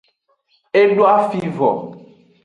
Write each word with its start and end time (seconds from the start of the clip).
E 0.79 0.81
doa 0.95 1.17
fi 1.29 1.41
vo. 1.57 1.71